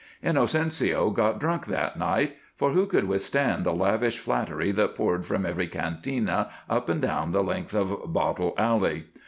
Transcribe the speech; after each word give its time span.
Inocencio 0.23 1.11
got 1.13 1.39
drunk 1.39 1.67
that 1.67 1.95
night 1.95 2.35
for 2.55 2.71
who 2.71 2.87
could 2.87 3.03
withstand 3.07 3.63
the 3.63 3.71
lavish 3.75 4.17
flattery 4.17 4.71
that 4.71 4.95
poured 4.95 5.27
from 5.27 5.45
every 5.45 5.67
cantina 5.67 6.49
up 6.67 6.89
and 6.89 7.03
down 7.03 7.29
the 7.33 7.43
length 7.43 7.75
of 7.75 8.11
Bottle 8.11 8.55
Alley? 8.57 9.03